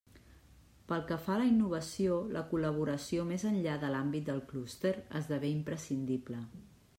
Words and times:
Pel 0.91 1.01
que 1.09 1.17
fa 1.25 1.33
a 1.33 1.41
la 1.41 1.49
innovació, 1.49 2.17
la 2.37 2.43
col·laboració 2.53 3.27
més 3.33 3.45
enllà 3.51 3.77
de 3.85 3.93
l'àmbit 3.97 4.27
del 4.31 4.43
clúster 4.53 4.95
esdevé 5.21 5.53
imprescindible. 5.59 6.43